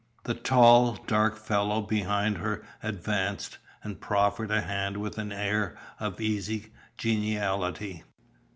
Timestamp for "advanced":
2.81-3.59